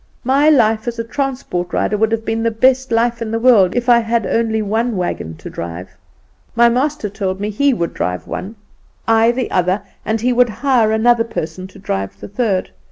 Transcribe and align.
My 0.23 0.49
life 0.49 0.87
as 0.87 0.99
transport 1.11 1.73
rider 1.73 1.95
would 1.95 2.11
have 2.11 2.25
been 2.25 2.41
the 2.41 2.49
best 2.49 2.91
life 2.91 3.21
in 3.21 3.29
the 3.29 3.37
world 3.37 3.75
if 3.75 3.87
I 3.87 3.99
had 3.99 4.25
had 4.25 4.35
only 4.35 4.59
one 4.59 4.97
wagon 4.97 5.35
to 5.37 5.47
drive. 5.47 5.91
My 6.55 6.69
master 6.69 7.07
told 7.07 7.39
me 7.39 7.51
he 7.51 7.71
would 7.71 7.93
drive 7.93 8.25
one, 8.25 8.55
I 9.07 9.29
the 9.29 9.51
other, 9.51 9.83
and 10.03 10.19
he 10.19 10.33
would 10.33 10.49
hire 10.49 10.91
another 10.91 11.23
person 11.23 11.67
to 11.67 11.77
drive 11.77 12.19
the 12.19 12.27
third. 12.27 12.71